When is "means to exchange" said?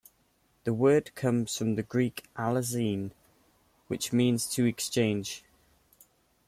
4.11-5.43